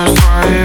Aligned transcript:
I'm 0.00 0.16
sorry. 0.16 0.59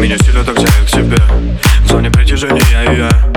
Меня 0.00 0.16
сильно 0.16 0.42
так 0.42 0.56
тянет 0.56 0.86
к 0.86 0.90
тебе, 0.90 1.18
В 1.84 1.88
зоне 1.88 2.10
притяжения 2.10 2.62
я. 2.72 3.29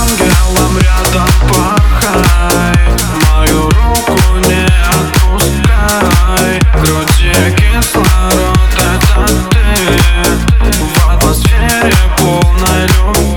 Ангелом 0.00 0.78
рядом 0.78 1.28
пахай 1.48 2.76
Мою 3.30 3.70
руку 3.70 4.18
не 4.48 4.66
отпускай. 4.88 6.58
В 6.58 6.82
груди 6.82 7.30
это 7.30 8.02
ты. 9.50 9.64
В 10.72 11.08
атмосфере 11.08 11.94
полной 12.18 12.82
любви. 12.88 13.31